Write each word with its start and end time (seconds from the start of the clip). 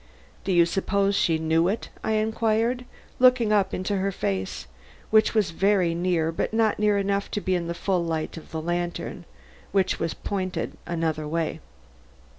"Do 0.45 0.51
you 0.51 0.65
suppose 0.65 1.13
she 1.15 1.37
knew 1.37 1.67
it?" 1.67 1.89
I 2.03 2.13
inquired, 2.13 2.85
looking 3.19 3.53
up 3.53 3.71
into 3.71 3.97
her 3.97 4.11
face, 4.11 4.65
which 5.11 5.35
was 5.35 5.51
very 5.51 5.93
near 5.93 6.31
but 6.31 6.55
not 6.55 6.79
near 6.79 6.97
enough 6.97 7.29
to 7.29 7.39
be 7.39 7.53
in 7.53 7.67
the 7.67 7.75
full 7.75 8.03
light 8.03 8.35
of 8.35 8.49
the 8.49 8.63
lantern, 8.63 9.25
which 9.71 9.99
was 9.99 10.15
pointed 10.15 10.75
another 10.87 11.27
way. 11.27 11.59